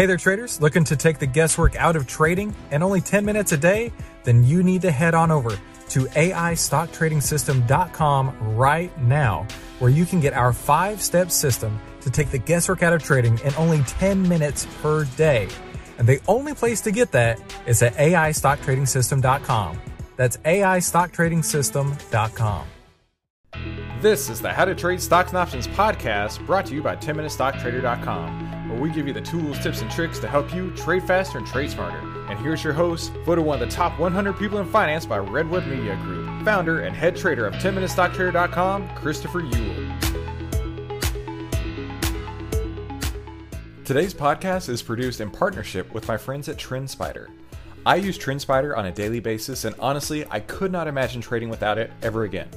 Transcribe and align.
Hey 0.00 0.06
there, 0.06 0.16
traders. 0.16 0.62
Looking 0.62 0.84
to 0.84 0.96
take 0.96 1.18
the 1.18 1.26
guesswork 1.26 1.76
out 1.76 1.94
of 1.94 2.06
trading 2.06 2.56
and 2.70 2.82
only 2.82 3.02
10 3.02 3.22
minutes 3.22 3.52
a 3.52 3.58
day? 3.58 3.92
Then 4.24 4.42
you 4.42 4.62
need 4.62 4.80
to 4.80 4.90
head 4.90 5.14
on 5.14 5.30
over 5.30 5.50
to 5.50 6.06
AIStockTradingSystem.com 6.06 8.56
right 8.56 9.02
now, 9.02 9.46
where 9.78 9.90
you 9.90 10.06
can 10.06 10.20
get 10.20 10.32
our 10.32 10.54
five 10.54 11.02
step 11.02 11.30
system 11.30 11.78
to 12.00 12.08
take 12.08 12.30
the 12.30 12.38
guesswork 12.38 12.82
out 12.82 12.94
of 12.94 13.02
trading 13.02 13.38
in 13.40 13.54
only 13.56 13.82
10 13.82 14.26
minutes 14.26 14.66
per 14.80 15.04
day. 15.18 15.48
And 15.98 16.08
the 16.08 16.18
only 16.26 16.54
place 16.54 16.80
to 16.80 16.90
get 16.90 17.12
that 17.12 17.38
is 17.66 17.82
at 17.82 17.92
AIStockTradingSystem.com. 17.96 19.78
That's 20.16 20.38
AIStockTradingSystem.com. 20.38 22.66
This 24.00 24.30
is 24.30 24.40
the 24.40 24.50
How 24.50 24.64
to 24.64 24.74
Trade 24.74 25.02
Stocks 25.02 25.28
and 25.28 25.36
Options 25.36 25.68
podcast 25.68 26.46
brought 26.46 26.64
to 26.64 26.74
you 26.74 26.82
by 26.82 26.96
10MinuteStockTrader.com, 26.96 28.39
where 28.70 28.80
we 28.80 28.90
give 28.90 29.06
you 29.06 29.12
the 29.12 29.20
tools, 29.20 29.58
tips, 29.58 29.82
and 29.82 29.90
tricks 29.90 30.18
to 30.20 30.28
help 30.28 30.54
you 30.54 30.70
trade 30.76 31.02
faster 31.02 31.38
and 31.38 31.46
trade 31.46 31.70
smarter. 31.70 31.98
And 32.28 32.38
here's 32.38 32.62
your 32.62 32.72
host, 32.72 33.12
voted 33.26 33.44
one 33.44 33.60
of 33.60 33.68
the 33.68 33.74
top 33.74 33.98
100 33.98 34.38
people 34.38 34.58
in 34.58 34.66
finance 34.66 35.04
by 35.04 35.18
Redwood 35.18 35.66
Media 35.66 35.96
Group, 35.96 36.44
founder 36.44 36.82
and 36.82 36.94
head 36.94 37.16
trader 37.16 37.46
of 37.46 37.54
10MinuteStockTrader.com, 37.54 38.88
Christopher 38.94 39.42
Uhl. 39.42 40.10
Today's 43.84 44.14
podcast 44.14 44.68
is 44.68 44.82
produced 44.82 45.20
in 45.20 45.30
partnership 45.30 45.92
with 45.92 46.06
my 46.06 46.16
friends 46.16 46.48
at 46.48 46.56
TrendSpider. 46.56 47.26
I 47.84 47.96
use 47.96 48.16
TrendSpider 48.16 48.76
on 48.76 48.86
a 48.86 48.92
daily 48.92 49.18
basis, 49.18 49.64
and 49.64 49.74
honestly, 49.80 50.24
I 50.30 50.38
could 50.38 50.70
not 50.70 50.86
imagine 50.86 51.20
trading 51.20 51.48
without 51.48 51.76
it 51.76 51.90
ever 52.02 52.22
again. 52.22 52.48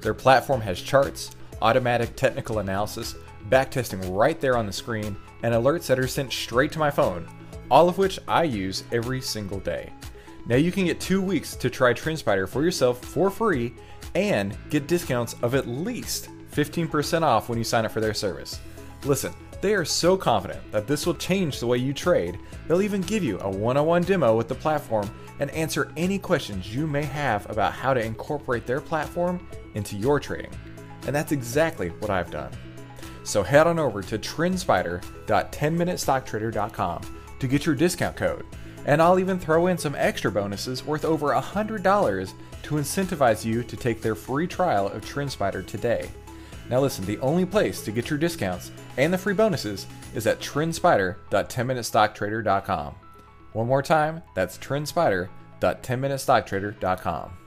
Their 0.00 0.14
platform 0.14 0.60
has 0.62 0.80
charts, 0.80 1.30
automatic 1.62 2.16
technical 2.16 2.58
analysis, 2.58 3.14
backtesting 3.48 4.16
right 4.16 4.40
there 4.40 4.56
on 4.56 4.66
the 4.66 4.72
screen, 4.72 5.16
and 5.42 5.54
alerts 5.54 5.86
that 5.86 5.98
are 5.98 6.06
sent 6.06 6.32
straight 6.32 6.72
to 6.72 6.78
my 6.78 6.90
phone, 6.90 7.28
all 7.70 7.88
of 7.88 7.98
which 7.98 8.18
I 8.28 8.44
use 8.44 8.84
every 8.92 9.20
single 9.20 9.60
day. 9.60 9.92
Now 10.46 10.56
you 10.56 10.72
can 10.72 10.86
get 10.86 11.00
two 11.00 11.22
weeks 11.22 11.54
to 11.56 11.70
try 11.70 11.92
TrendSpider 11.92 12.48
for 12.48 12.62
yourself 12.62 13.04
for 13.04 13.30
free 13.30 13.74
and 14.14 14.56
get 14.68 14.86
discounts 14.86 15.34
of 15.42 15.54
at 15.54 15.68
least 15.68 16.28
15% 16.52 17.22
off 17.22 17.48
when 17.48 17.58
you 17.58 17.64
sign 17.64 17.84
up 17.84 17.92
for 17.92 18.00
their 18.00 18.14
service. 18.14 18.60
Listen, 19.04 19.32
they 19.60 19.74
are 19.74 19.84
so 19.84 20.16
confident 20.16 20.60
that 20.72 20.86
this 20.86 21.06
will 21.06 21.14
change 21.14 21.60
the 21.60 21.66
way 21.66 21.78
you 21.78 21.92
trade, 21.92 22.38
they'll 22.66 22.82
even 22.82 23.02
give 23.02 23.22
you 23.22 23.38
a 23.40 23.50
one 23.50 23.76
on 23.76 23.86
one 23.86 24.02
demo 24.02 24.36
with 24.36 24.48
the 24.48 24.54
platform 24.54 25.10
and 25.38 25.50
answer 25.50 25.92
any 25.96 26.18
questions 26.18 26.74
you 26.74 26.86
may 26.86 27.02
have 27.02 27.48
about 27.50 27.72
how 27.72 27.94
to 27.94 28.04
incorporate 28.04 28.66
their 28.66 28.80
platform 28.80 29.46
into 29.74 29.96
your 29.96 30.18
trading. 30.18 30.52
And 31.06 31.14
that's 31.14 31.32
exactly 31.32 31.88
what 31.88 32.10
I've 32.10 32.30
done. 32.30 32.50
So 33.22 33.42
head 33.42 33.66
on 33.66 33.78
over 33.78 34.00
to 34.02 34.18
trendspider.10minutestocktrader.com 34.18 37.16
to 37.38 37.48
get 37.48 37.66
your 37.66 37.74
discount 37.74 38.16
code. 38.16 38.46
And 38.86 39.02
I'll 39.02 39.18
even 39.18 39.38
throw 39.38 39.66
in 39.66 39.76
some 39.78 39.94
extra 39.94 40.30
bonuses 40.30 40.84
worth 40.84 41.04
over 41.04 41.28
$100 41.28 42.32
to 42.62 42.74
incentivize 42.74 43.44
you 43.44 43.62
to 43.62 43.76
take 43.76 44.00
their 44.00 44.14
free 44.14 44.46
trial 44.46 44.88
of 44.88 45.04
TrendSpider 45.04 45.66
today. 45.66 46.10
Now 46.68 46.80
listen, 46.80 47.04
the 47.04 47.18
only 47.18 47.44
place 47.44 47.84
to 47.84 47.90
get 47.90 48.08
your 48.08 48.18
discounts 48.18 48.70
and 48.96 49.12
the 49.12 49.18
free 49.18 49.34
bonuses 49.34 49.86
is 50.14 50.26
at 50.26 50.40
trendspider.10minutestocktrader.com. 50.40 52.94
One 53.52 53.66
more 53.66 53.82
time, 53.82 54.22
that's 54.34 54.56
trendspider.10minutestocktrader.com. 54.58 57.39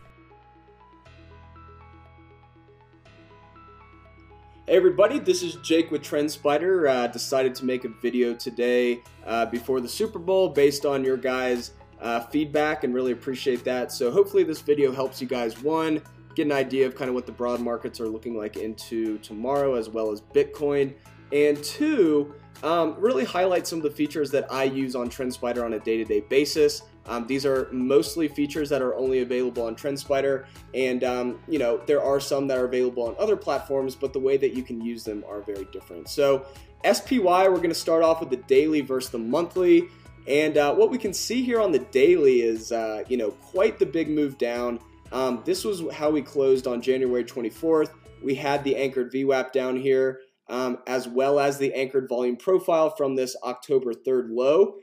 Hey 4.66 4.78
everybody, 4.78 5.20
this 5.20 5.44
is 5.44 5.56
Jake 5.56 5.92
with 5.92 6.02
TrendSpider. 6.02 6.90
Uh, 6.90 7.08
decided 7.08 7.54
to 7.56 7.66
make 7.66 7.84
a 7.84 7.90
video 7.90 8.34
today 8.34 9.02
uh, 9.26 9.46
before 9.48 9.82
the 9.82 9.90
Super 9.90 10.20
Bowl 10.20 10.48
based 10.48 10.86
on 10.86 11.04
your 11.04 11.18
guys' 11.18 11.72
uh, 12.00 12.22
feedback 12.22 12.86
and 12.86 12.94
really 12.94 13.12
appreciate 13.12 13.66
that. 13.66 13.92
So 13.92 14.10
hopefully 14.10 14.46
this 14.46 14.62
video 14.62 14.94
helps 14.94 15.20
you 15.22 15.28
guys, 15.28 15.62
one, 15.62 16.02
get 16.34 16.46
an 16.46 16.54
idea 16.54 16.88
of 16.88 16.96
kind 16.96 17.10
of 17.10 17.14
what 17.14 17.26
the 17.26 17.32
broad 17.34 17.60
markets 17.60 18.00
are 18.00 18.08
looking 18.08 18.38
like 18.38 18.56
into 18.56 19.18
tomorrow 19.18 19.76
as 19.76 19.90
well 19.90 20.14
as 20.14 20.22
Bitcoin, 20.22 20.94
and 21.34 21.62
two, 21.62 22.34
um, 22.64 22.96
really 23.00 23.26
highlight 23.26 23.68
some 23.68 23.80
of 23.80 23.84
the 23.84 23.92
features 23.92 24.32
that 24.32 24.50
I 24.50 24.64
use 24.64 24.96
on 24.96 25.10
TrendSpider 25.10 25.62
on 25.62 25.74
a 25.74 25.80
day-to-day 25.80 26.22
basis. 26.30 26.84
Um, 27.06 27.28
these 27.28 27.46
are 27.46 27.68
mostly 27.72 28.28
features 28.28 28.70
that 28.70 28.82
are 28.82 28.96
only 28.96 29.20
available 29.20 29.66
on 29.66 29.76
TrendSpider, 29.76 30.46
and 30.74 31.04
um, 31.04 31.40
you 31.48 31.60
know 31.60 31.82
there 31.86 32.02
are 32.02 32.20
some 32.20 32.48
that 32.48 32.58
are 32.58 32.66
available 32.66 33.04
on 33.04 33.16
other 33.20 33.36
platforms, 33.36 33.96
but 33.96 34.14
the 34.14 34.20
way 34.20 34.38
that 34.38 34.54
you 34.54 34.64
can 34.64 34.82
use 34.82 35.04
them 35.04 35.24
are 35.28 35.42
very 35.42 35.66
different. 35.72 36.08
So 36.08 36.46
SPY, 36.90 37.48
we're 37.50 37.58
going 37.58 37.70
to 37.70 37.76
start 37.76 38.04
off 38.04 38.20
with 38.20 38.30
the 38.30 38.38
daily 38.38 38.82
versus 38.82 39.12
the 39.12 39.18
monthly, 39.18 39.90
and 40.28 40.58
uh, 40.58 40.74
what 40.74 40.90
we 40.90 40.98
can 40.98 41.14
see 41.14 41.44
here 41.44 41.60
on 41.60 41.72
the 41.72 41.80
daily 41.80 42.42
is 42.42 42.72
uh, 42.72 43.04
you 43.10 43.18
know 43.18 43.32
quite 43.32 43.80
the 43.80 43.86
big 43.86 44.10
move 44.10 44.38
down. 44.38 44.80
Um, 45.12 45.42
this 45.46 45.64
was 45.66 45.84
how 45.94 46.10
we 46.10 46.22
closed 46.22 46.68
on 46.68 46.82
January 46.82 47.24
24th. 47.24 47.92
We 48.24 48.34
had 48.34 48.64
the 48.64 48.78
anchored 48.78 49.12
VWAP 49.12 49.52
down 49.52 49.76
here, 49.76 50.22
um, 50.48 50.80
as 50.88 51.08
well 51.08 51.40
as 51.40 51.58
the 51.58 51.74
anchored 51.74 52.08
volume 52.08 52.38
profile 52.38 52.90
from 52.90 53.16
this 53.16 53.36
October 53.44 53.94
3rd 53.94 54.30
low 54.30 54.76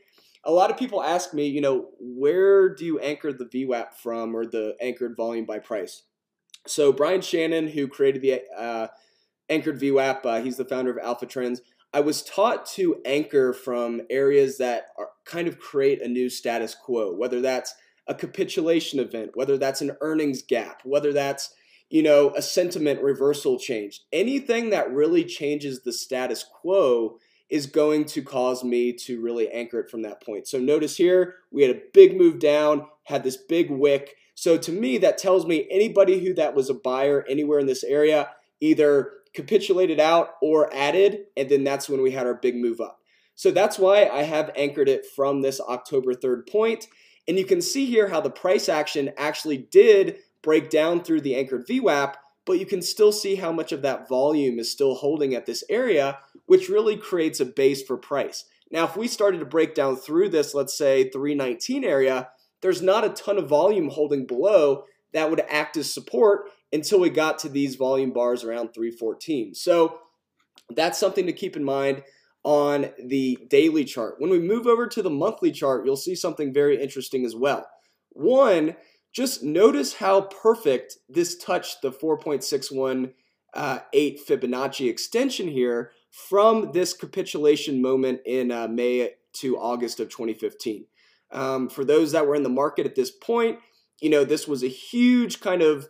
a 0.45 0.53
lot 0.53 0.71
of 0.71 0.79
people 0.79 1.03
ask 1.03 1.35
me, 1.35 1.47
you 1.47 1.61
know, 1.61 1.89
where 1.99 2.75
do 2.75 2.85
you 2.85 2.99
anchor 3.01 3.33
the 3.33 3.45
VWAP 3.45 3.93
from 3.95 4.35
or 4.35 4.47
the 4.47 4.77
anchored 4.81 5.17
volume 5.17 5.45
by 5.45 5.59
price? 5.59 6.03
So 6.67 6.93
Brian 6.93 7.21
Shannon, 7.21 7.69
who 7.69 7.89
created 7.89 8.23
the 8.23 8.43
uh, 8.57 8.89
anchored 9.49 9.81
VWAP, 9.81 10.25
uh, 10.25 10.41
he's 10.41 10.57
the 10.57 10.65
founder 10.65 10.91
of 10.91 10.99
Alpha 10.99 11.27
Trends. 11.27 11.61
I 11.93 12.01
was 12.01 12.23
taught 12.23 12.67
to 12.75 13.01
anchor 13.05 13.53
from 13.53 14.03
areas 14.11 14.59
that 14.59 14.87
are, 14.97 15.09
kind 15.25 15.49
of 15.49 15.59
create 15.59 16.01
a 16.03 16.09
new 16.09 16.29
status 16.29 16.75
quo, 16.75 17.15
whether 17.15 17.41
that's 17.41 17.75
a 18.07 18.15
capitulation 18.15 18.99
event, 18.99 19.33
whether 19.35 19.59
that's 19.59 19.81
an 19.81 19.97
earnings 20.01 20.43
gap, 20.43 20.83
whether 20.85 21.13
that's 21.13 21.55
you 21.89 22.03
know 22.03 22.33
a 22.37 22.43
sentiment 22.43 23.03
reversal 23.03 23.59
change, 23.59 24.03
anything 24.13 24.71
that 24.71 24.91
really 24.93 25.25
changes 25.25 25.83
the 25.83 25.93
status 25.93 26.45
quo 26.45 27.19
is 27.51 27.67
going 27.67 28.05
to 28.05 28.23
cause 28.23 28.63
me 28.63 28.93
to 28.93 29.21
really 29.21 29.51
anchor 29.51 29.81
it 29.81 29.91
from 29.91 30.03
that 30.03 30.23
point. 30.23 30.47
So 30.47 30.59
notice 30.59 30.97
here, 30.97 31.35
we 31.51 31.63
had 31.63 31.75
a 31.75 31.81
big 31.93 32.17
move 32.17 32.39
down, 32.39 32.87
had 33.05 33.23
this 33.25 33.37
big 33.37 33.71
wick. 33.71 34.17
So 34.35 34.57
to 34.57 34.73
me, 34.73 34.99
that 34.99 35.19
tells 35.19 35.47
me 35.47 35.67
anybody 35.71 36.25
who 36.25 36.33
that 36.35 36.55
was 36.55 36.71
a 36.71 36.75
buyer 36.75 37.25
anywhere 37.29 37.59
in 37.59 37.67
this 37.67 37.85
area 37.85 38.31
either 38.61 39.13
capitulated 39.35 39.99
out 40.01 40.35
or 40.43 40.73
added, 40.75 41.27
and 41.37 41.49
then 41.49 41.65
that's 41.65 41.89
when 41.89 42.03
we 42.03 42.11
had 42.11 42.27
our 42.27 42.35
big 42.35 42.57
move 42.57 42.81
up. 42.81 43.01
So 43.35 43.51
that's 43.51 43.79
why 43.79 44.07
I 44.07 44.23
have 44.23 44.51
anchored 44.55 44.89
it 44.89 45.07
from 45.17 45.41
this 45.41 45.61
October 45.61 46.15
3rd 46.15 46.51
point. 46.51 46.87
And 47.27 47.39
you 47.39 47.45
can 47.45 47.63
see 47.63 47.87
here 47.87 48.09
how 48.09 48.21
the 48.21 48.31
price 48.31 48.69
action 48.69 49.13
actually 49.17 49.57
did 49.57 50.19
break 50.43 50.69
down 50.69 51.03
through 51.03 51.23
the 51.23 51.37
anchored 51.37 51.67
VWAP, 51.67 52.15
but 52.51 52.59
you 52.59 52.67
can 52.67 52.83
still 52.83 53.13
see 53.13 53.37
how 53.37 53.53
much 53.53 53.71
of 53.71 53.83
that 53.83 54.09
volume 54.09 54.59
is 54.59 54.73
still 54.73 54.97
holding 54.97 55.37
at 55.37 55.47
this 55.47 55.63
area, 55.71 56.19
which 56.47 56.69
really 56.69 56.97
creates 56.97 57.39
a 57.39 57.45
base 57.45 57.81
for 57.81 57.97
price. 57.97 58.45
Now, 58.73 58.87
if 58.87 58.97
we 58.97 59.07
started 59.07 59.39
to 59.39 59.45
break 59.45 59.73
down 59.73 59.95
through 59.95 60.31
this, 60.31 60.53
let's 60.53 60.77
say 60.77 61.09
319 61.11 61.85
area, 61.85 62.29
there's 62.61 62.83
not 62.83 63.05
a 63.05 63.11
ton 63.11 63.39
of 63.39 63.49
volume 63.49 63.89
holding 63.89 64.27
below 64.27 64.83
that 65.13 65.31
would 65.31 65.45
act 65.49 65.77
as 65.77 65.95
support 65.95 66.51
until 66.73 66.99
we 66.99 67.09
got 67.09 67.39
to 67.39 67.49
these 67.49 67.77
volume 67.77 68.11
bars 68.13 68.43
around 68.43 68.75
314. 68.75 69.55
So 69.55 70.01
that's 70.75 70.99
something 70.99 71.27
to 71.27 71.33
keep 71.33 71.57
in 71.57 71.63
mind 71.63 72.03
on 72.43 72.91
the 72.99 73.39
daily 73.49 73.85
chart. 73.85 74.17
When 74.19 74.31
we 74.31 74.41
move 74.41 74.67
over 74.67 74.89
to 74.89 75.03
the 75.03 75.09
monthly 75.09 75.53
chart, 75.53 75.87
you'll 75.87 75.95
see 75.95 76.17
something 76.17 76.53
very 76.53 76.83
interesting 76.83 77.25
as 77.25 77.37
well. 77.37 77.65
One, 78.09 78.75
just 79.13 79.43
notice 79.43 79.95
how 79.95 80.23
perfect 80.23 80.99
this 81.09 81.37
touched 81.37 81.83
the 81.83 81.91
4.618 81.91 83.13
uh, 83.55 83.79
Fibonacci 83.93 84.89
extension 84.89 85.49
here 85.49 85.93
from 86.11 86.73
this 86.73 86.93
capitulation 86.93 87.83
moment 87.83 88.21
in 88.25 88.51
uh, 88.51 88.69
May 88.69 89.13
to 89.35 89.59
August 89.59 90.01
of 90.01 90.09
2015. 90.09 90.87
Um, 91.33 91.69
for 91.69 91.85
those 91.85 92.13
that 92.13 92.27
were 92.27 92.35
in 92.35 92.43
the 92.43 92.49
market 92.49 92.87
at 92.87 92.97
this 92.97 93.11
point, 93.11 93.59
you 94.01 94.11
know, 94.11 94.25
this 94.25 94.49
was 94.49 94.63
a 94.63 94.69
huge 94.69 95.41
kind 95.41 95.63
of 95.63 95.89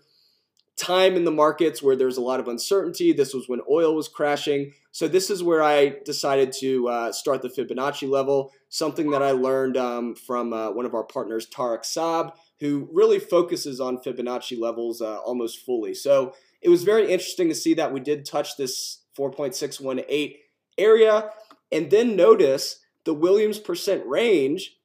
time 0.77 1.15
in 1.15 1.25
the 1.25 1.31
markets 1.31 1.83
where 1.83 1.97
there's 1.97 2.17
a 2.17 2.23
lot 2.23 2.41
of 2.41 2.49
uncertainty. 2.49 3.13
This 3.13 3.35
was 3.35 3.49
when 3.49 3.61
oil 3.71 3.95
was 3.95 4.09
crashing. 4.09 4.73
So, 4.93 5.09
this 5.09 5.31
is 5.31 5.43
where 5.43 5.63
I 5.63 5.97
decided 6.05 6.53
to 6.61 6.89
uh, 6.89 7.13
start 7.13 7.43
the 7.43 7.49
Fibonacci 7.49 8.09
level, 8.09 8.53
something 8.69 9.11
that 9.11 9.23
I 9.23 9.31
learned 9.31 9.77
um, 9.77 10.15
from 10.15 10.53
uh, 10.53 10.73
one 10.73 10.87
of 10.87 10.95
our 10.95 11.05
partners, 11.05 11.47
Tarek 11.47 11.83
Saab, 11.83 12.33
who 12.61 12.89
really 12.93 13.19
focuses 13.19 13.81
on 13.81 13.99
Fibonacci 13.99 14.59
levels 14.59 15.01
uh, 15.01 15.19
almost 15.19 15.65
fully. 15.65 15.95
So, 15.95 16.35
it 16.63 16.69
was 16.69 16.85
very 16.85 17.11
interesting 17.11 17.49
to 17.49 17.55
see 17.55 17.75
that 17.75 17.93
we 17.93 18.01
did 18.01 18.25
touch 18.25 18.57
this 18.57 19.03
4.618 19.19 20.37
area. 20.79 21.31
And 21.73 21.91
then 21.91 22.17
notice 22.17 22.81
the 23.05 23.15
Williams 23.15 23.59
percent 23.59 24.05
range. 24.07 24.77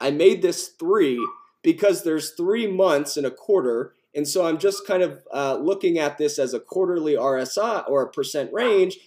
I 0.00 0.10
made 0.10 0.42
this 0.42 0.68
three 0.68 1.24
because 1.62 2.02
there's 2.02 2.30
three 2.30 2.66
months 2.66 3.16
in 3.16 3.24
a 3.24 3.30
quarter. 3.30 3.94
And 4.14 4.26
so 4.26 4.46
I'm 4.46 4.58
just 4.58 4.86
kind 4.86 5.02
of 5.02 5.22
uh, 5.32 5.56
looking 5.56 5.98
at 5.98 6.18
this 6.18 6.38
as 6.38 6.54
a 6.54 6.60
quarterly 6.60 7.14
RSI 7.14 7.88
or 7.88 8.02
a 8.02 8.10
percent 8.10 8.52
range. 8.52 8.98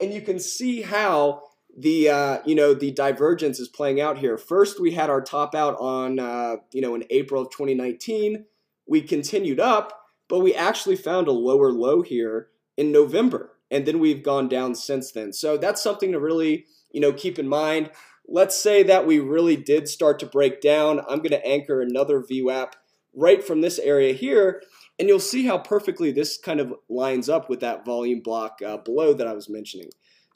And 0.00 0.12
you 0.12 0.22
can 0.22 0.38
see 0.38 0.82
how 0.82 1.42
the 1.76 2.08
uh, 2.08 2.38
you 2.44 2.54
know 2.54 2.74
the 2.74 2.90
divergence 2.90 3.60
is 3.60 3.68
playing 3.68 4.00
out 4.00 4.18
here. 4.18 4.36
First, 4.36 4.80
we 4.80 4.92
had 4.92 5.10
our 5.10 5.20
top 5.20 5.54
out 5.54 5.76
on 5.78 6.18
uh, 6.18 6.56
you 6.72 6.80
know 6.80 6.94
in 6.94 7.04
April 7.10 7.42
of 7.42 7.50
2019. 7.50 8.44
We 8.86 9.02
continued 9.02 9.60
up, 9.60 10.00
but 10.28 10.40
we 10.40 10.54
actually 10.54 10.96
found 10.96 11.28
a 11.28 11.32
lower 11.32 11.70
low 11.70 12.02
here 12.02 12.48
in 12.76 12.92
November, 12.92 13.52
and 13.70 13.86
then 13.86 13.98
we've 13.98 14.22
gone 14.22 14.48
down 14.48 14.74
since 14.74 15.12
then. 15.12 15.32
So 15.32 15.56
that's 15.56 15.82
something 15.82 16.12
to 16.12 16.20
really 16.20 16.66
you 16.92 17.00
know 17.00 17.12
keep 17.12 17.38
in 17.38 17.48
mind. 17.48 17.90
Let's 18.28 18.60
say 18.60 18.82
that 18.84 19.06
we 19.06 19.18
really 19.18 19.56
did 19.56 19.88
start 19.88 20.18
to 20.20 20.26
break 20.26 20.60
down. 20.60 21.00
I'm 21.00 21.18
going 21.18 21.30
to 21.30 21.44
anchor 21.44 21.80
another 21.80 22.20
VWAP 22.20 22.74
right 23.12 23.42
from 23.42 23.60
this 23.60 23.78
area 23.80 24.12
here, 24.12 24.62
and 24.98 25.08
you'll 25.08 25.18
see 25.18 25.46
how 25.46 25.58
perfectly 25.58 26.12
this 26.12 26.38
kind 26.38 26.60
of 26.60 26.74
lines 26.88 27.28
up 27.28 27.48
with 27.48 27.60
that 27.60 27.84
volume 27.84 28.20
block 28.20 28.60
uh, 28.64 28.76
below 28.76 29.14
that 29.14 29.26
I 29.26 29.32
was 29.32 29.48
mentioning. 29.48 29.90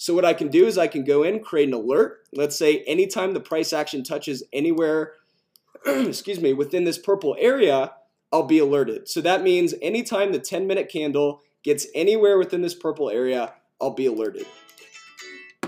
So 0.05 0.13
what 0.13 0.27
I 0.27 0.35
can 0.35 0.49
do 0.49 0.67
is 0.67 0.77
I 0.77 0.87
can 0.87 1.03
go 1.03 1.23
in, 1.23 1.41
create 1.41 1.69
an 1.69 1.73
alert. 1.73 2.29
Let's 2.31 2.59
say 2.59 2.81
anytime 2.81 3.33
the 3.33 3.41
price 3.41 3.73
action 3.73 4.05
touches 4.05 4.43
anywhere, 4.53 5.15
excuse 5.87 6.41
me, 6.41 6.53
within 6.53 6.85
this 6.85 6.99
purple 6.99 7.35
area, 7.39 7.93
I'll 8.31 8.43
be 8.43 8.59
alerted. 8.59 9.09
So 9.09 9.23
that 9.23 9.43
means 9.43 9.73
anytime 9.81 10.33
the 10.33 10.39
10 10.39 10.67
minute 10.67 10.91
candle 10.91 11.41
gets 11.63 11.87
anywhere 11.95 12.37
within 12.37 12.61
this 12.61 12.75
purple 12.75 13.09
area, 13.09 13.55
I'll 13.81 13.95
be 13.95 14.05
alerted. 14.05 14.45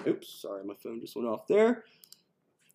Oops, 0.06 0.28
sorry, 0.28 0.64
my 0.64 0.74
phone 0.82 1.00
just 1.00 1.16
went 1.16 1.28
off 1.28 1.48
there. 1.48 1.84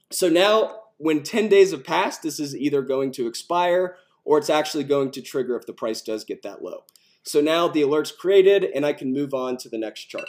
So 0.10 0.30
now 0.30 0.80
when 0.98 1.22
10 1.22 1.48
days 1.48 1.69
have 1.69 1.84
passed, 1.84 2.24
this 2.24 2.40
is 2.40 2.56
either 2.56 2.81
going 2.81 3.12
to 3.12 3.28
expire 3.28 3.98
or 4.25 4.40
it's 4.40 4.50
actually 4.50 4.86
going 4.86 5.12
to 5.12 5.22
trigger 5.22 5.56
if 5.57 5.68
the 5.68 5.74
price 5.74 6.02
does 6.02 6.24
get 6.24 6.42
that 6.42 6.64
low. 6.64 6.86
So 7.22 7.40
now 7.40 7.68
the 7.68 7.84
alert's 7.84 8.12
created 8.12 8.64
and 8.64 8.84
I 8.84 8.94
can 8.94 9.14
move 9.14 9.36
on 9.36 9.57
to 9.57 9.69
the 9.69 9.78
next 9.78 10.06
chart. 10.06 10.25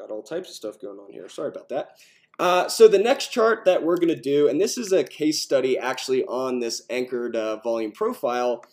Got 0.00 0.10
all 0.10 0.22
types 0.22 0.48
of 0.48 0.54
stuff 0.54 0.80
going 0.80 0.98
on 0.98 1.12
here. 1.12 1.28
Sorry 1.28 1.48
about 1.48 1.68
that. 1.68 1.98
Uh, 2.38 2.68
so 2.68 2.88
the 2.88 2.98
next 2.98 3.26
chart 3.26 3.66
that 3.66 3.82
we're 3.82 3.98
going 3.98 4.08
to 4.08 4.16
do, 4.16 4.48
and 4.48 4.58
this 4.58 4.78
is 4.78 4.92
a 4.92 5.04
case 5.04 5.42
study 5.42 5.76
actually 5.76 6.24
on 6.24 6.58
this 6.58 6.80
anchored 6.88 7.36
uh, 7.36 7.58
volume 7.58 7.92
profile. 7.92 8.64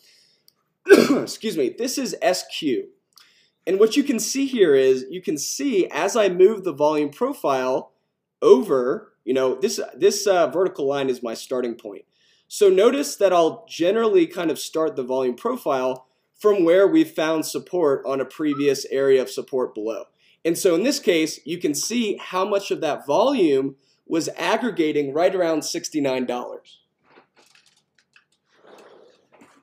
Excuse 0.89 1.57
me. 1.57 1.75
This 1.77 1.97
is 1.97 2.15
SQ. 2.23 2.63
And 3.65 3.77
what 3.77 3.97
you 3.97 4.03
can 4.03 4.19
see 4.19 4.45
here 4.45 4.73
is 4.73 5.05
you 5.09 5.21
can 5.21 5.37
see 5.37 5.85
as 5.87 6.15
I 6.15 6.29
move 6.29 6.63
the 6.63 6.71
volume 6.71 7.09
profile 7.09 7.91
over, 8.41 9.11
you 9.25 9.33
know, 9.33 9.55
this, 9.55 9.81
this 9.97 10.25
uh, 10.27 10.47
vertical 10.47 10.87
line 10.87 11.09
is 11.09 11.21
my 11.21 11.33
starting 11.33 11.75
point. 11.75 12.05
So 12.47 12.69
notice 12.69 13.17
that 13.17 13.33
I'll 13.33 13.65
generally 13.67 14.27
kind 14.27 14.49
of 14.49 14.57
start 14.57 14.95
the 14.95 15.03
volume 15.03 15.35
profile 15.35 16.07
from 16.39 16.63
where 16.63 16.87
we 16.87 17.03
found 17.03 17.45
support 17.45 18.01
on 18.05 18.21
a 18.21 18.25
previous 18.25 18.85
area 18.85 19.21
of 19.21 19.29
support 19.29 19.75
below. 19.75 20.05
And 20.47 20.57
so 20.57 20.75
in 20.75 20.83
this 20.83 20.99
case, 20.99 21.41
you 21.45 21.57
can 21.57 21.75
see 21.75 22.15
how 22.15 22.45
much 22.45 22.71
of 22.71 22.79
that 22.79 23.05
volume 23.05 23.75
was 24.05 24.29
aggregating 24.37 25.13
right 25.13 25.35
around 25.35 25.59
$69. 25.59 26.57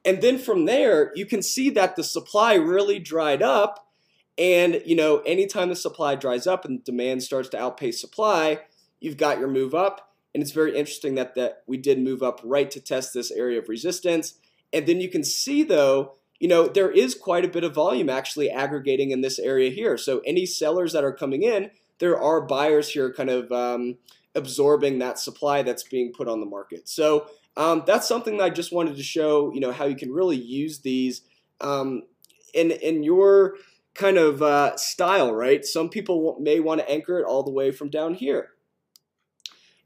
And 0.05 0.21
then 0.21 0.37
from 0.37 0.67
there, 0.67 1.11
you 1.15 1.25
can 1.25 1.41
see 1.41 1.71
that 1.71 1.97
the 1.97 2.05
supply 2.05 2.53
really 2.53 2.99
dried 2.99 3.41
up. 3.41 3.89
And, 4.37 4.83
you 4.85 4.95
know, 4.95 5.21
anytime 5.21 5.71
the 5.71 5.75
supply 5.75 6.17
dries 6.17 6.47
up 6.47 6.67
and 6.67 6.85
demand 6.85 7.23
starts 7.23 7.49
to 7.51 7.59
outpace 7.59 7.99
supply, 7.99 8.61
you've 9.01 9.17
got 9.17 9.39
your 9.39 9.49
move 9.49 9.75
up. 9.75 10.13
And 10.35 10.43
it's 10.43 10.53
very 10.53 10.77
interesting 10.77 11.15
that, 11.15 11.35
that 11.35 11.63
we 11.67 11.79
did 11.79 11.99
move 11.99 12.23
up 12.23 12.43
right 12.45 12.71
to 12.71 12.79
test 12.79 13.15
this 13.15 13.31
area 13.31 13.59
of 13.59 13.71
resistance. 13.71 14.35
And 14.71 14.87
then 14.87 15.01
you 15.01 15.09
can 15.09 15.25
see, 15.25 15.63
though, 15.63 16.17
you 16.41 16.49
know, 16.49 16.67
there 16.67 16.91
is 16.91 17.15
quite 17.15 17.45
a 17.45 17.49
bit 17.49 17.65
of 17.65 17.75
volume 17.75 18.11
actually 18.11 18.51
aggregating 18.51 19.11
in 19.11 19.21
this 19.21 19.39
area 19.39 19.71
here. 19.71 19.97
So 19.97 20.21
any 20.27 20.47
sellers 20.47 20.93
that 20.93 21.05
are 21.05 21.13
coming 21.13 21.43
in, 21.43 21.71
there 21.99 22.21
are 22.21 22.41
buyers 22.41 22.91
here 22.91 23.13
kind 23.13 23.31
of 23.31 23.53
um, 23.53 23.99
absorbing 24.35 24.99
that 24.99 25.19
supply 25.19 25.63
that's 25.63 25.85
being 25.85 26.13
put 26.13 26.29
on 26.29 26.41
the 26.41 26.47
market. 26.47 26.89
So 26.89 27.29
um, 27.57 27.85
that's 27.87 28.09
something 28.09 28.37
that 28.39 28.45
I 28.45 28.51
just 28.51 28.73
wanted 28.73 28.97
to 28.97 29.03
show, 29.03 29.53
you 29.55 29.61
know, 29.61 29.73
how 29.73 29.87
you 29.87 29.97
can 29.97 30.13
really 30.13 30.37
use 30.37 30.81
these 30.81 31.23
um, 31.61 32.03
in, 32.53 32.73
in 32.73 33.05
your 33.05 33.57
kind 33.95 34.19
of 34.19 34.43
uh, 34.43 34.77
style, 34.77 35.33
right? 35.33 35.65
Some 35.65 35.89
people 35.89 36.37
may 36.41 36.59
want 36.59 36.81
to 36.81 36.91
anchor 36.91 37.19
it 37.21 37.25
all 37.25 37.45
the 37.45 37.53
way 37.53 37.71
from 37.71 37.91
down 37.91 38.15
here. 38.15 38.51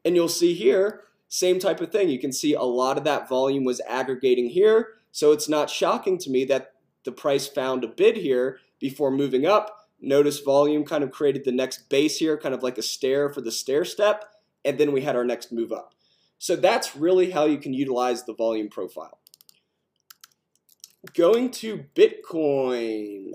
And 0.04 0.16
you'll 0.16 0.28
see 0.28 0.54
here, 0.54 1.02
same 1.28 1.58
type 1.58 1.82
of 1.82 1.92
thing. 1.92 2.08
You 2.08 2.18
can 2.18 2.32
see 2.32 2.54
a 2.54 2.62
lot 2.62 2.96
of 2.96 3.04
that 3.04 3.28
volume 3.28 3.64
was 3.64 3.82
aggregating 3.86 4.48
here. 4.48 4.94
So 5.12 5.32
it's 5.32 5.48
not 5.48 5.70
shocking 5.70 6.18
to 6.18 6.30
me 6.30 6.44
that 6.46 6.72
the 7.04 7.12
price 7.12 7.46
found 7.46 7.84
a 7.84 7.88
bid 7.88 8.16
here 8.16 8.58
before 8.78 9.10
moving 9.10 9.46
up. 9.46 9.88
Notice 10.00 10.40
volume 10.40 10.84
kind 10.84 11.02
of 11.02 11.10
created 11.10 11.44
the 11.44 11.52
next 11.52 11.88
base 11.88 12.18
here, 12.18 12.38
kind 12.38 12.54
of 12.54 12.62
like 12.62 12.78
a 12.78 12.82
stair 12.82 13.28
for 13.28 13.40
the 13.40 13.50
stair 13.50 13.84
step, 13.84 14.24
and 14.64 14.78
then 14.78 14.92
we 14.92 15.02
had 15.02 15.16
our 15.16 15.24
next 15.24 15.50
move 15.50 15.72
up. 15.72 15.94
So 16.38 16.54
that's 16.54 16.94
really 16.94 17.30
how 17.30 17.46
you 17.46 17.58
can 17.58 17.74
utilize 17.74 18.24
the 18.24 18.34
volume 18.34 18.68
profile. 18.68 19.18
Going 21.14 21.50
to 21.52 21.84
Bitcoin. 21.94 23.32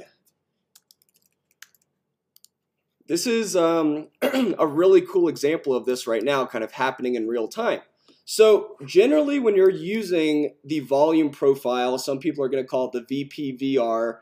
This 3.08 3.28
is 3.28 3.56
um, 3.56 4.08
a 4.22 4.66
really 4.66 5.02
cool 5.02 5.28
example 5.28 5.76
of 5.76 5.86
this 5.86 6.08
right 6.08 6.24
now, 6.24 6.46
kind 6.46 6.64
of 6.64 6.72
happening 6.72 7.16
in 7.16 7.28
real 7.28 7.50
time. 7.50 7.82
So 8.26 8.78
generally 8.86 9.40
when 9.40 9.56
you're 9.56 9.70
using 9.70 10.56
the 10.64 10.80
volume 10.80 11.30
profile, 11.30 11.98
some 11.98 12.20
people 12.20 12.44
are 12.44 12.50
going 12.50 12.64
to 12.64 12.68
call 12.68 12.92
it 12.94 13.08
the 13.08 13.26
VPVR, 13.26 14.20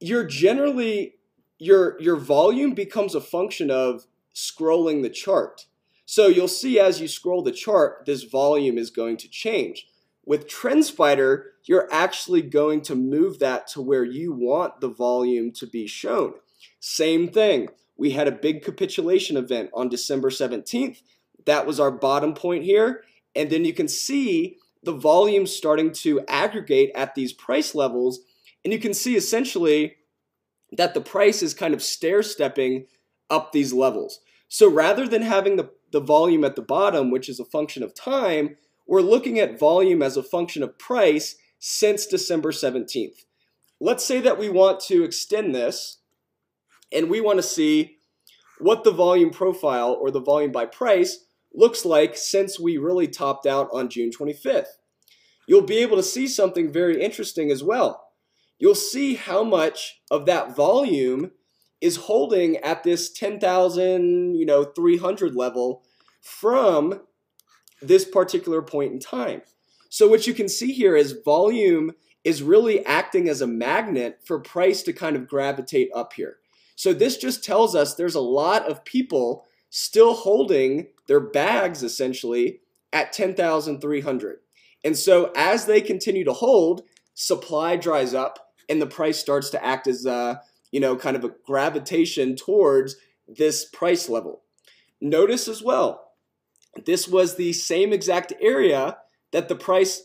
you're 0.00 0.24
generally 0.24 1.16
your 1.58 2.00
your 2.00 2.16
volume 2.16 2.74
becomes 2.74 3.14
a 3.14 3.20
function 3.20 3.70
of 3.70 4.06
scrolling 4.34 5.02
the 5.02 5.10
chart. 5.10 5.66
So 6.06 6.26
you'll 6.26 6.48
see 6.48 6.78
as 6.78 7.00
you 7.00 7.08
scroll 7.08 7.42
the 7.42 7.52
chart, 7.52 8.04
this 8.06 8.24
volume 8.24 8.76
is 8.76 8.90
going 8.90 9.16
to 9.18 9.28
change. 9.28 9.86
With 10.26 10.48
TrendSpider, 10.48 11.44
you're 11.64 11.88
actually 11.92 12.42
going 12.42 12.82
to 12.82 12.94
move 12.94 13.38
that 13.38 13.66
to 13.68 13.80
where 13.80 14.04
you 14.04 14.32
want 14.32 14.80
the 14.80 14.88
volume 14.88 15.52
to 15.52 15.66
be 15.66 15.86
shown. 15.86 16.34
Same 16.80 17.28
thing. 17.28 17.68
We 17.96 18.10
had 18.10 18.26
a 18.26 18.32
big 18.32 18.62
capitulation 18.62 19.36
event 19.36 19.70
on 19.72 19.88
December 19.88 20.30
17th 20.30 21.00
that 21.46 21.66
was 21.66 21.80
our 21.80 21.90
bottom 21.90 22.34
point 22.34 22.64
here. 22.64 23.04
And 23.34 23.50
then 23.50 23.64
you 23.64 23.72
can 23.72 23.88
see 23.88 24.58
the 24.82 24.92
volume 24.92 25.46
starting 25.46 25.92
to 25.92 26.20
aggregate 26.28 26.90
at 26.94 27.14
these 27.14 27.32
price 27.32 27.74
levels. 27.74 28.20
And 28.64 28.72
you 28.72 28.78
can 28.78 28.94
see 28.94 29.16
essentially 29.16 29.96
that 30.72 30.94
the 30.94 31.00
price 31.00 31.42
is 31.42 31.54
kind 31.54 31.74
of 31.74 31.82
stair 31.82 32.22
stepping 32.22 32.86
up 33.30 33.52
these 33.52 33.72
levels. 33.72 34.20
So 34.48 34.70
rather 34.70 35.08
than 35.08 35.22
having 35.22 35.56
the, 35.56 35.70
the 35.90 36.00
volume 36.00 36.44
at 36.44 36.56
the 36.56 36.62
bottom, 36.62 37.10
which 37.10 37.28
is 37.28 37.40
a 37.40 37.44
function 37.44 37.82
of 37.82 37.94
time, 37.94 38.56
we're 38.86 39.00
looking 39.00 39.38
at 39.38 39.58
volume 39.58 40.02
as 40.02 40.16
a 40.16 40.22
function 40.22 40.62
of 40.62 40.78
price 40.78 41.36
since 41.58 42.06
December 42.06 42.52
17th. 42.52 43.24
Let's 43.80 44.04
say 44.04 44.20
that 44.20 44.38
we 44.38 44.48
want 44.48 44.80
to 44.80 45.02
extend 45.02 45.54
this 45.54 45.98
and 46.92 47.10
we 47.10 47.20
want 47.20 47.38
to 47.38 47.42
see 47.42 47.96
what 48.60 48.84
the 48.84 48.92
volume 48.92 49.30
profile 49.30 49.96
or 50.00 50.10
the 50.10 50.20
volume 50.20 50.52
by 50.52 50.66
price 50.66 51.24
looks 51.54 51.84
like 51.84 52.16
since 52.16 52.58
we 52.58 52.76
really 52.76 53.08
topped 53.08 53.46
out 53.46 53.68
on 53.72 53.88
June 53.88 54.10
25th. 54.10 54.66
You'll 55.46 55.62
be 55.62 55.78
able 55.78 55.96
to 55.96 56.02
see 56.02 56.26
something 56.26 56.72
very 56.72 57.02
interesting 57.02 57.50
as 57.50 57.62
well. 57.62 58.08
You'll 58.58 58.74
see 58.74 59.14
how 59.14 59.44
much 59.44 60.00
of 60.10 60.26
that 60.26 60.56
volume 60.56 61.32
is 61.80 61.96
holding 61.96 62.56
at 62.58 62.82
this 62.82 63.12
10,000, 63.12 64.34
you 64.34 64.46
know, 64.46 64.64
300 64.64 65.34
level 65.34 65.84
from 66.20 67.02
this 67.82 68.04
particular 68.04 68.62
point 68.62 68.92
in 68.92 68.98
time. 68.98 69.42
So 69.90 70.08
what 70.08 70.26
you 70.26 70.34
can 70.34 70.48
see 70.48 70.72
here 70.72 70.96
is 70.96 71.20
volume 71.24 71.92
is 72.24 72.42
really 72.42 72.84
acting 72.86 73.28
as 73.28 73.42
a 73.42 73.46
magnet 73.46 74.20
for 74.24 74.40
price 74.40 74.82
to 74.84 74.92
kind 74.92 75.14
of 75.14 75.28
gravitate 75.28 75.90
up 75.94 76.14
here. 76.14 76.38
So 76.74 76.92
this 76.92 77.18
just 77.18 77.44
tells 77.44 77.76
us 77.76 77.94
there's 77.94 78.14
a 78.14 78.20
lot 78.20 78.68
of 78.68 78.84
people 78.84 79.44
still 79.76 80.14
holding 80.14 80.86
their 81.08 81.18
bags 81.18 81.82
essentially 81.82 82.60
at 82.92 83.12
10,300. 83.12 84.36
And 84.84 84.96
so 84.96 85.32
as 85.34 85.66
they 85.66 85.80
continue 85.80 86.24
to 86.26 86.32
hold, 86.32 86.82
supply 87.14 87.74
dries 87.74 88.14
up 88.14 88.52
and 88.68 88.80
the 88.80 88.86
price 88.86 89.18
starts 89.18 89.50
to 89.50 89.64
act 89.64 89.88
as 89.88 90.06
a, 90.06 90.40
you 90.70 90.78
know, 90.78 90.94
kind 90.94 91.16
of 91.16 91.24
a 91.24 91.32
gravitation 91.44 92.36
towards 92.36 92.94
this 93.26 93.64
price 93.64 94.08
level. 94.08 94.42
Notice 95.00 95.48
as 95.48 95.60
well, 95.60 96.12
this 96.86 97.08
was 97.08 97.34
the 97.34 97.52
same 97.52 97.92
exact 97.92 98.32
area 98.40 98.98
that 99.32 99.48
the 99.48 99.56
price 99.56 100.04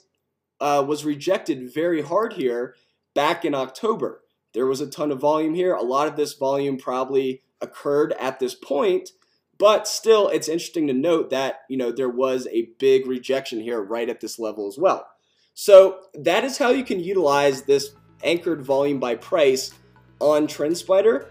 uh, 0.60 0.84
was 0.86 1.06
rejected 1.06 1.72
very 1.72 2.02
hard 2.02 2.34
here 2.34 2.74
back 3.14 3.46
in 3.46 3.54
October. 3.54 4.24
There 4.56 4.66
was 4.66 4.82
a 4.82 4.90
ton 4.90 5.12
of 5.12 5.20
volume 5.20 5.54
here. 5.54 5.76
A 5.76 5.84
lot 5.84 6.08
of 6.08 6.16
this 6.16 6.34
volume 6.34 6.78
probably 6.78 7.44
occurred 7.62 8.14
at 8.14 8.40
this 8.40 8.56
point, 8.56 9.12
but 9.60 9.88
still, 9.88 10.30
it's 10.30 10.48
interesting 10.48 10.88
to 10.88 10.94
note 10.94 11.30
that, 11.30 11.62
you 11.70 11.78
know, 11.78 11.92
there 11.92 12.10
was 12.10 12.48
a 12.48 12.70
big 12.80 13.06
rejection 13.06 13.60
here 13.60 13.82
right 13.82 14.10
at 14.10 14.22
this 14.22 14.40
level 14.40 14.68
as 14.68 14.78
well. 14.78 15.06
So 15.54 16.00
that 16.14 16.46
is 16.46 16.58
how 16.58 16.70
you 16.70 16.86
can 16.86 17.02
utilize 17.02 17.64
this 17.64 17.92
anchored 18.24 18.62
volume 18.62 19.00
by 19.00 19.16
price 19.16 19.72
on 20.20 20.48
TrendSpider. 20.48 21.28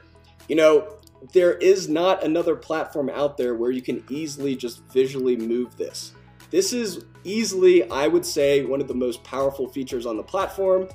You 0.47 0.57
know, 0.57 0.99
there 1.33 1.55
is 1.55 1.89
not 1.89 2.23
another 2.23 2.55
platform 2.55 3.09
out 3.09 3.39
there 3.39 3.55
where 3.55 3.71
you 3.71 3.81
can 3.81 4.05
easily 4.11 4.55
just 4.55 4.83
visually 4.93 5.37
move 5.37 5.77
this. 5.79 6.13
This 6.51 6.75
is 6.75 7.07
easily, 7.25 7.91
I 7.91 8.09
would 8.09 8.25
say, 8.25 8.65
one 8.65 8.83
of 8.83 8.89
the 8.89 8.95
most 8.95 9.25
powerful 9.25 9.69
features 9.69 10.05
on 10.05 10.19
the 10.19 10.23
platform, 10.23 10.89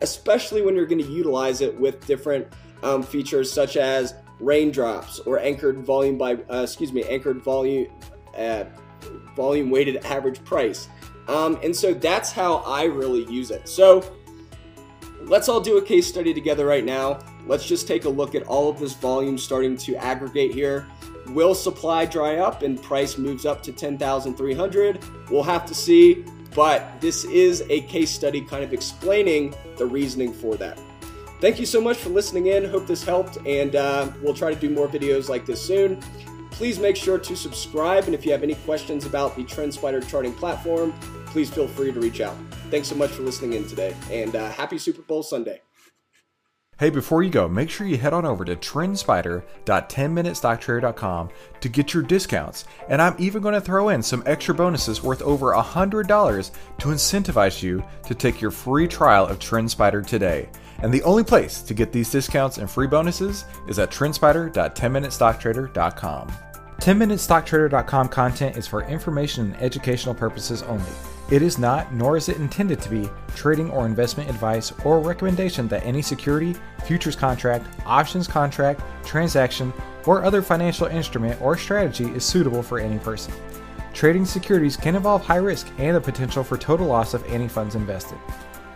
especially 0.00 0.62
when 0.62 0.74
you're 0.74 0.86
going 0.86 1.02
to 1.02 1.10
utilize 1.10 1.60
it 1.60 1.78
with 1.78 2.04
different 2.06 2.48
um, 2.82 3.02
features 3.02 3.52
such 3.52 3.76
as 3.76 4.14
raindrops 4.40 5.20
or 5.20 5.38
anchored 5.38 5.78
volume 5.80 6.18
by, 6.18 6.34
uh, 6.50 6.62
excuse 6.62 6.92
me, 6.92 7.04
anchored 7.04 7.42
volume, 7.42 7.88
uh, 8.36 8.64
volume 9.36 9.70
weighted 9.70 10.04
average 10.04 10.42
price. 10.44 10.88
Um, 11.28 11.58
and 11.62 11.74
so 11.74 11.94
that's 11.94 12.32
how 12.32 12.56
I 12.58 12.84
really 12.84 13.24
use 13.30 13.50
it. 13.50 13.68
So 13.68 14.04
let's 15.22 15.48
all 15.48 15.60
do 15.60 15.78
a 15.78 15.82
case 15.82 16.06
study 16.06 16.34
together 16.34 16.66
right 16.66 16.84
now. 16.84 17.20
Let's 17.46 17.66
just 17.66 17.86
take 17.86 18.04
a 18.04 18.08
look 18.08 18.34
at 18.34 18.42
all 18.44 18.68
of 18.68 18.78
this 18.78 18.94
volume 18.94 19.38
starting 19.38 19.76
to 19.78 19.94
aggregate 19.96 20.52
here. 20.52 20.86
Will 21.28 21.54
supply 21.54 22.04
dry 22.06 22.36
up 22.36 22.62
and 22.62 22.82
price 22.82 23.16
moves 23.16 23.46
up 23.46 23.62
to 23.62 23.72
10,300? 23.72 25.04
We'll 25.30 25.42
have 25.42 25.64
to 25.66 25.74
see, 25.74 26.24
but 26.54 27.00
this 27.00 27.24
is 27.24 27.64
a 27.70 27.82
case 27.82 28.10
study 28.10 28.40
kind 28.40 28.64
of 28.64 28.72
explaining 28.72 29.54
the 29.76 29.86
reasoning 29.86 30.32
for 30.32 30.56
that. 30.56 30.78
Thank 31.40 31.58
you 31.58 31.64
so 31.64 31.80
much 31.80 31.96
for 31.96 32.10
listening 32.10 32.48
in. 32.48 32.66
Hope 32.66 32.86
this 32.86 33.02
helped, 33.02 33.38
and 33.46 33.74
uh, 33.74 34.10
we'll 34.22 34.34
try 34.34 34.52
to 34.52 34.60
do 34.60 34.68
more 34.68 34.86
videos 34.86 35.30
like 35.30 35.46
this 35.46 35.60
soon. 35.60 35.98
Please 36.50 36.78
make 36.78 36.96
sure 36.96 37.18
to 37.18 37.34
subscribe, 37.34 38.04
and 38.04 38.14
if 38.14 38.26
you 38.26 38.32
have 38.32 38.42
any 38.42 38.56
questions 38.56 39.06
about 39.06 39.36
the 39.36 39.44
TrendSpider 39.44 40.06
charting 40.06 40.34
platform, 40.34 40.92
please 41.26 41.48
feel 41.48 41.66
free 41.66 41.92
to 41.92 42.00
reach 42.00 42.20
out. 42.20 42.36
Thanks 42.70 42.88
so 42.88 42.94
much 42.94 43.10
for 43.10 43.22
listening 43.22 43.54
in 43.54 43.66
today, 43.66 43.96
and 44.10 44.36
uh, 44.36 44.50
happy 44.50 44.76
Super 44.76 45.00
Bowl 45.00 45.22
Sunday. 45.22 45.62
Hey, 46.80 46.90
before 46.90 47.22
you 47.22 47.28
go, 47.28 47.46
make 47.46 47.68
sure 47.68 47.86
you 47.86 47.98
head 47.98 48.14
on 48.14 48.24
over 48.24 48.42
to 48.42 48.56
trendspider.10minutestocktrader.com 48.56 51.28
to 51.60 51.68
get 51.68 51.92
your 51.92 52.02
discounts. 52.02 52.64
And 52.88 53.02
I'm 53.02 53.14
even 53.18 53.42
going 53.42 53.52
to 53.52 53.60
throw 53.60 53.90
in 53.90 54.02
some 54.02 54.22
extra 54.24 54.54
bonuses 54.54 55.02
worth 55.02 55.20
over 55.20 55.52
$100 55.52 56.50
to 56.78 56.88
incentivize 56.88 57.62
you 57.62 57.84
to 58.06 58.14
take 58.14 58.40
your 58.40 58.50
free 58.50 58.88
trial 58.88 59.26
of 59.26 59.38
TrendSpider 59.38 60.06
today. 60.06 60.48
And 60.82 60.92
the 60.92 61.02
only 61.02 61.24
place 61.24 61.62
to 61.62 61.72
get 61.74 61.92
these 61.92 62.10
discounts 62.10 62.58
and 62.58 62.70
free 62.70 62.86
bonuses 62.86 63.46
is 63.68 63.78
at 63.78 63.90
trendspider.10minutestocktrader.com. 63.90 66.32
10minutestocktrader.com 66.78 68.08
content 68.08 68.56
is 68.56 68.66
for 68.66 68.82
information 68.84 69.52
and 69.52 69.62
educational 69.62 70.14
purposes 70.14 70.62
only. 70.62 70.90
It 71.30 71.42
is 71.42 71.58
not, 71.58 71.94
nor 71.94 72.16
is 72.16 72.28
it 72.28 72.38
intended 72.38 72.80
to 72.80 72.88
be, 72.88 73.08
trading 73.36 73.70
or 73.70 73.86
investment 73.86 74.30
advice 74.30 74.72
or 74.84 74.98
recommendation 74.98 75.68
that 75.68 75.84
any 75.84 76.02
security, 76.02 76.56
futures 76.84 77.14
contract, 77.14 77.66
options 77.86 78.26
contract, 78.26 78.80
transaction, 79.04 79.72
or 80.06 80.24
other 80.24 80.42
financial 80.42 80.86
instrument 80.86 81.40
or 81.40 81.56
strategy 81.56 82.06
is 82.06 82.24
suitable 82.24 82.62
for 82.62 82.80
any 82.80 82.98
person. 82.98 83.32
Trading 83.92 84.24
securities 84.24 84.76
can 84.76 84.96
involve 84.96 85.22
high 85.22 85.36
risk 85.36 85.68
and 85.78 85.94
the 85.94 86.00
potential 86.00 86.42
for 86.42 86.56
total 86.56 86.86
loss 86.86 87.14
of 87.14 87.24
any 87.26 87.46
funds 87.46 87.74
invested. 87.74 88.18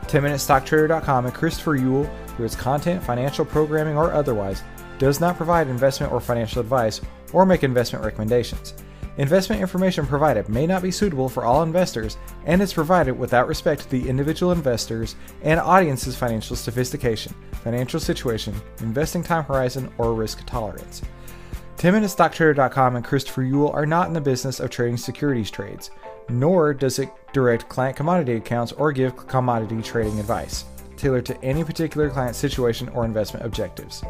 10MinuteStockTrader.com 0.08 1.26
and 1.26 1.34
Christopher 1.34 1.78
Uhl, 1.78 2.10
through 2.28 2.46
its 2.46 2.56
content, 2.56 3.02
financial 3.02 3.44
programming, 3.44 3.96
or 3.96 4.12
otherwise, 4.12 4.62
does 4.98 5.20
not 5.20 5.36
provide 5.36 5.68
investment 5.68 6.12
or 6.12 6.20
financial 6.20 6.60
advice 6.60 7.00
or 7.32 7.44
make 7.44 7.64
investment 7.64 8.04
recommendations. 8.04 8.74
Investment 9.16 9.62
information 9.62 10.06
provided 10.06 10.48
may 10.48 10.66
not 10.66 10.82
be 10.82 10.90
suitable 10.90 11.28
for 11.28 11.44
all 11.44 11.62
investors 11.62 12.16
and 12.46 12.60
is 12.60 12.72
provided 12.72 13.16
without 13.16 13.46
respect 13.46 13.82
to 13.82 13.90
the 13.90 14.08
individual 14.08 14.50
investors 14.50 15.14
and 15.42 15.60
audience's 15.60 16.16
financial 16.16 16.56
sophistication, 16.56 17.32
financial 17.62 18.00
situation, 18.00 18.54
investing 18.80 19.22
time 19.22 19.44
horizon, 19.44 19.92
or 19.98 20.14
risk 20.14 20.44
tolerance. 20.46 21.02
10MinuteStockTrader.com 21.76 22.96
and 22.96 23.04
Christopher 23.04 23.44
Uhl 23.44 23.72
are 23.74 23.86
not 23.86 24.08
in 24.08 24.14
the 24.14 24.20
business 24.20 24.58
of 24.58 24.70
trading 24.70 24.96
securities 24.96 25.50
trades, 25.50 25.90
nor 26.28 26.74
does 26.74 26.98
it 26.98 27.08
direct 27.32 27.68
client 27.68 27.96
commodity 27.96 28.34
accounts 28.34 28.72
or 28.72 28.92
give 28.92 29.16
commodity 29.26 29.82
trading 29.82 30.18
advice 30.20 30.64
tailored 30.96 31.26
to 31.26 31.44
any 31.44 31.64
particular 31.64 32.08
client 32.08 32.36
situation 32.36 32.88
or 32.90 33.04
investment 33.04 33.44
objectives. 33.44 34.02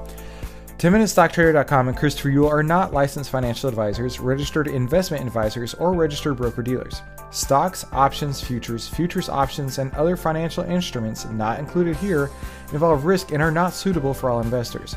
10MinuteStockTrader.com 0.78 1.88
and 1.88 1.96
Christopher 1.96 2.30
Uhl 2.30 2.50
are 2.50 2.62
not 2.62 2.92
licensed 2.92 3.30
financial 3.30 3.68
advisors, 3.68 4.20
registered 4.20 4.66
investment 4.66 5.24
advisors, 5.24 5.72
or 5.74 5.94
registered 5.94 6.36
broker 6.36 6.62
dealers. 6.62 7.00
Stocks, 7.30 7.86
options, 7.92 8.40
futures, 8.40 8.86
futures 8.86 9.28
options, 9.28 9.78
and 9.78 9.92
other 9.94 10.16
financial 10.16 10.64
instruments 10.64 11.24
not 11.26 11.58
included 11.58 11.96
here 11.96 12.28
involve 12.72 13.04
risk 13.04 13.32
and 13.32 13.42
are 13.42 13.50
not 13.50 13.72
suitable 13.72 14.12
for 14.12 14.30
all 14.30 14.40
investors. 14.40 14.96